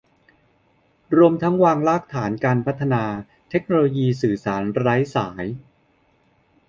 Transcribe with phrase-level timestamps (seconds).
[1.17, 3.03] รวมทั้งวางรากฐานการพัฒนา
[3.49, 5.45] เทคโนโลยีสื่อสารไร้สาย